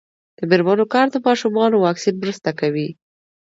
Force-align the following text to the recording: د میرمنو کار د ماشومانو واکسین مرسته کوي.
د 0.37 0.39
میرمنو 0.49 0.85
کار 0.93 1.07
د 1.11 1.15
ماشومانو 1.27 1.75
واکسین 1.85 2.15
مرسته 2.21 2.49
کوي. 2.59 2.89